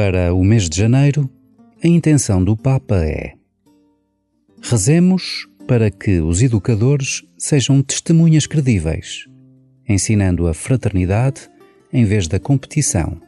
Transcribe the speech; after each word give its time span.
Para 0.00 0.32
o 0.32 0.44
mês 0.44 0.68
de 0.68 0.78
janeiro, 0.78 1.28
a 1.82 1.88
intenção 1.88 2.44
do 2.44 2.56
Papa 2.56 3.04
é: 3.04 3.34
rezemos 4.62 5.48
para 5.66 5.90
que 5.90 6.20
os 6.20 6.40
educadores 6.40 7.24
sejam 7.36 7.82
testemunhas 7.82 8.46
credíveis, 8.46 9.24
ensinando 9.88 10.46
a 10.46 10.54
fraternidade 10.54 11.50
em 11.92 12.04
vez 12.04 12.28
da 12.28 12.38
competição 12.38 13.20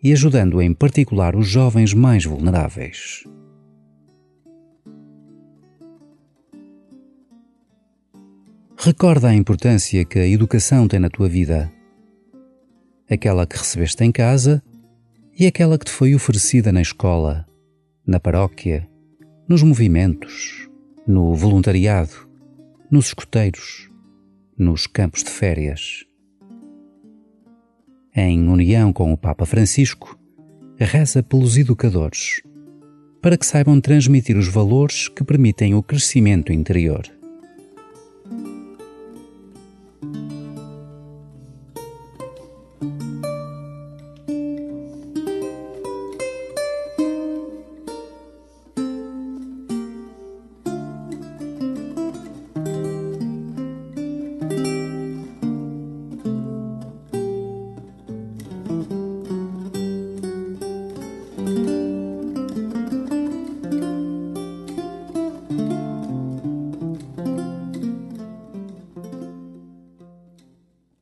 e 0.00 0.12
ajudando 0.12 0.62
em 0.62 0.72
particular 0.72 1.34
os 1.34 1.48
jovens 1.48 1.92
mais 1.92 2.24
vulneráveis. 2.24 3.24
Recorda 8.76 9.30
a 9.30 9.34
importância 9.34 10.04
que 10.04 10.20
a 10.20 10.28
educação 10.28 10.86
tem 10.86 11.00
na 11.00 11.10
tua 11.10 11.28
vida. 11.28 11.72
Aquela 13.10 13.44
que 13.48 13.58
recebeste 13.58 14.04
em 14.04 14.12
casa 14.12 14.62
e 15.38 15.46
aquela 15.46 15.78
que 15.78 15.84
te 15.84 15.92
foi 15.92 16.16
oferecida 16.16 16.72
na 16.72 16.82
escola, 16.82 17.46
na 18.04 18.18
paróquia, 18.18 18.88
nos 19.48 19.62
movimentos, 19.62 20.68
no 21.06 21.32
voluntariado, 21.32 22.28
nos 22.90 23.06
escuteiros, 23.06 23.88
nos 24.58 24.88
campos 24.88 25.22
de 25.22 25.30
férias. 25.30 26.04
Em 28.16 28.48
união 28.48 28.92
com 28.92 29.12
o 29.12 29.16
Papa 29.16 29.46
Francisco, 29.46 30.18
reza 30.76 31.22
pelos 31.22 31.56
educadores, 31.56 32.42
para 33.22 33.38
que 33.38 33.46
saibam 33.46 33.80
transmitir 33.80 34.36
os 34.36 34.48
valores 34.48 35.06
que 35.06 35.22
permitem 35.22 35.72
o 35.72 35.84
crescimento 35.84 36.52
interior. 36.52 37.17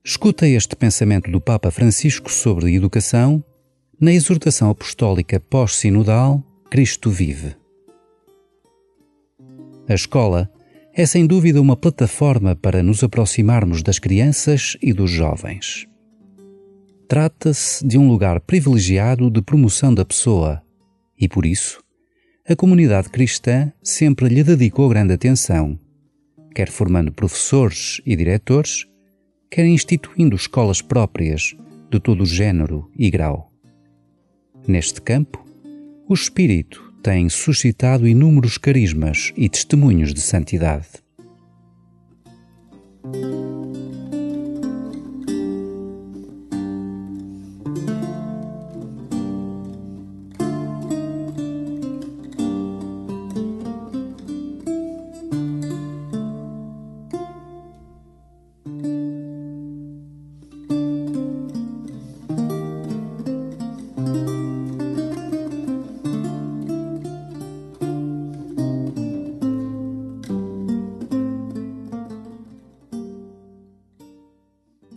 Escuta 0.09 0.47
este 0.47 0.77
pensamento 0.77 1.33
do 1.33 1.41
Papa 1.41 1.69
Francisco 1.69 2.31
sobre 2.31 2.73
educação 2.73 3.43
na 4.01 4.12
exortação 4.12 4.71
apostólica 4.71 5.41
pós-sinodal 5.41 6.45
Cristo 6.71 7.11
Vive. 7.11 7.57
A 9.89 9.95
escola 9.95 10.49
é 10.95 11.05
sem 11.05 11.27
dúvida 11.27 11.61
uma 11.61 11.77
plataforma 11.77 12.55
para 12.55 12.84
nos 12.84 13.03
aproximarmos 13.03 13.83
das 13.83 13.99
crianças 13.99 14.77
e 14.81 14.93
dos 14.93 15.11
jovens. 15.11 15.89
Trata-se 17.09 17.84
de 17.84 17.99
um 17.99 18.07
lugar 18.07 18.39
privilegiado 18.39 19.29
de 19.29 19.43
promoção 19.43 19.93
da 19.93 20.05
pessoa 20.05 20.62
e, 21.19 21.29
por 21.29 21.45
isso, 21.45 21.83
a 22.49 22.55
comunidade 22.55 23.09
cristã 23.09 23.73
sempre 23.83 24.29
lhe 24.29 24.45
dedicou 24.45 24.89
grande 24.89 25.15
atenção, 25.15 25.77
quer 26.55 26.71
formando 26.71 27.11
professores 27.11 28.01
e 28.07 28.15
diretores, 28.15 28.87
quer 29.57 29.65
instituindo 29.65 30.37
escolas 30.37 30.83
próprias 30.83 31.56
de 31.91 31.99
todo 31.99 32.25
o 32.25 32.27
género 32.27 32.91
e 32.94 33.09
grau. 33.09 33.50
Neste 34.69 35.00
campo, 35.00 35.43
o 36.06 36.12
Espírito 36.12 36.93
tem 37.03 37.27
suscitado 37.31 38.06
inúmeros 38.06 38.59
carismas 38.59 39.33
e 39.34 39.49
testemunhos 39.49 40.12
de 40.12 40.21
santidade. 40.21 41.03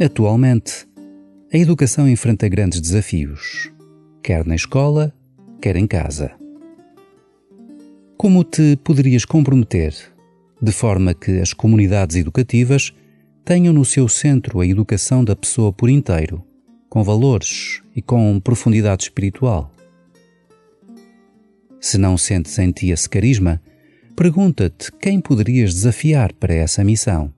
Atualmente, 0.02 0.88
a 1.52 1.58
educação 1.58 2.08
enfrenta 2.08 2.48
grandes 2.48 2.80
desafios, 2.80 3.70
quer 4.24 4.46
na 4.46 4.56
escola, 4.56 5.14
quer 5.62 5.76
em 5.76 5.86
casa. 5.86 6.32
Como 8.18 8.46
te 8.46 8.78
poderias 8.78 9.26
comprometer 9.26 9.94
de 10.62 10.72
forma 10.72 11.14
que 11.14 11.42
as 11.42 11.52
comunidades 11.52 12.16
educativas 12.16 12.94
tenham 13.44 13.74
no 13.74 13.84
seu 13.84 14.08
centro 14.08 14.62
a 14.62 14.66
educação 14.66 15.22
da 15.22 15.36
pessoa 15.36 15.74
por 15.74 15.90
inteiro, 15.90 16.46
com 16.90 17.04
valores 17.04 17.82
e 17.94 18.02
com 18.02 18.40
profundidade 18.40 19.04
espiritual? 19.04 19.70
Se 21.82 21.98
não 21.98 22.18
sentes 22.18 22.58
em 22.58 22.72
ti 22.72 22.90
esse 22.90 23.10
carisma, 23.10 23.62
pergunta-te 24.16 24.94
quem 24.94 25.20
poderias 25.20 25.74
desafiar 25.74 26.32
para 26.32 26.54
essa 26.54 26.86
missão. 26.86 27.34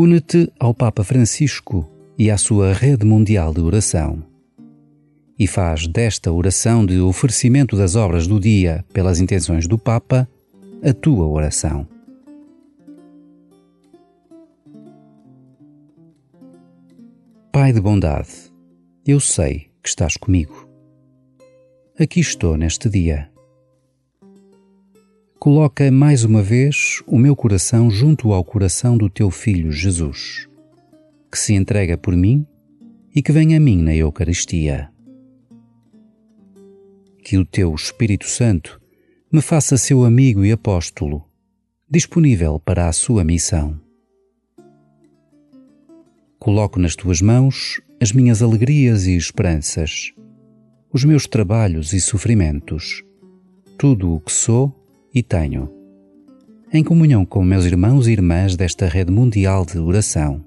Une-te 0.00 0.48
ao 0.60 0.72
Papa 0.72 1.02
Francisco 1.02 1.84
e 2.16 2.30
à 2.30 2.38
sua 2.38 2.72
rede 2.72 3.04
mundial 3.04 3.52
de 3.52 3.60
oração. 3.60 4.22
E 5.36 5.44
faz 5.44 5.88
desta 5.88 6.30
oração 6.30 6.86
de 6.86 7.00
oferecimento 7.00 7.76
das 7.76 7.96
obras 7.96 8.28
do 8.28 8.38
dia 8.38 8.84
pelas 8.92 9.18
intenções 9.18 9.66
do 9.66 9.76
Papa 9.76 10.28
a 10.84 10.92
tua 10.92 11.26
oração. 11.26 11.84
Pai 17.50 17.72
de 17.72 17.80
bondade, 17.80 18.52
eu 19.04 19.18
sei 19.18 19.68
que 19.82 19.88
estás 19.88 20.16
comigo. 20.16 20.68
Aqui 21.98 22.20
estou 22.20 22.56
neste 22.56 22.88
dia 22.88 23.28
Coloca 25.38 25.88
mais 25.92 26.24
uma 26.24 26.42
vez 26.42 27.00
o 27.06 27.16
meu 27.16 27.36
coração 27.36 27.88
junto 27.88 28.32
ao 28.32 28.42
coração 28.42 28.98
do 28.98 29.08
teu 29.08 29.30
Filho 29.30 29.70
Jesus, 29.70 30.48
que 31.30 31.38
se 31.38 31.54
entrega 31.54 31.96
por 31.96 32.16
mim 32.16 32.44
e 33.14 33.22
que 33.22 33.30
vem 33.30 33.54
a 33.54 33.60
mim 33.60 33.80
na 33.80 33.94
Eucaristia. 33.94 34.90
Que 37.22 37.38
o 37.38 37.44
teu 37.44 37.72
Espírito 37.72 38.26
Santo 38.26 38.80
me 39.30 39.40
faça 39.40 39.76
seu 39.76 40.04
amigo 40.04 40.44
e 40.44 40.50
apóstolo, 40.50 41.24
disponível 41.88 42.58
para 42.58 42.88
a 42.88 42.92
sua 42.92 43.22
missão. 43.22 43.80
Coloco 46.40 46.80
nas 46.80 46.96
tuas 46.96 47.22
mãos 47.22 47.80
as 48.00 48.10
minhas 48.10 48.42
alegrias 48.42 49.06
e 49.06 49.16
esperanças, 49.16 50.12
os 50.92 51.04
meus 51.04 51.28
trabalhos 51.28 51.92
e 51.92 52.00
sofrimentos, 52.00 53.04
tudo 53.78 54.16
o 54.16 54.20
que 54.20 54.32
sou 54.32 54.74
e 55.18 55.22
tenho, 55.22 55.68
em 56.72 56.84
comunhão 56.84 57.26
com 57.26 57.42
meus 57.42 57.64
irmãos 57.64 58.06
e 58.06 58.12
irmãs 58.12 58.54
desta 58.54 58.86
rede 58.86 59.10
mundial 59.10 59.66
de 59.66 59.76
oração. 59.76 60.44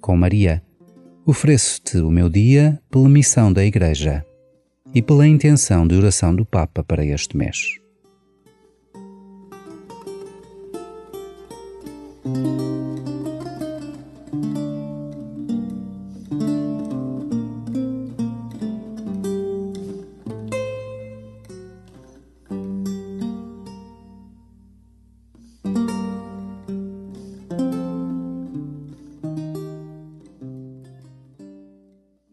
Com 0.00 0.16
Maria, 0.16 0.62
ofereço-te 1.26 1.98
o 1.98 2.08
meu 2.08 2.28
dia 2.28 2.80
pela 2.88 3.08
missão 3.08 3.52
da 3.52 3.64
Igreja 3.64 4.24
e 4.94 5.02
pela 5.02 5.26
intenção 5.26 5.88
de 5.88 5.96
oração 5.96 6.32
do 6.32 6.44
Papa 6.44 6.84
para 6.84 7.04
este 7.04 7.36
mês. 7.36 7.80